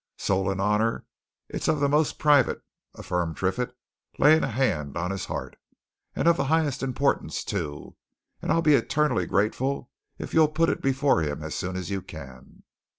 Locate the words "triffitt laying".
3.37-4.43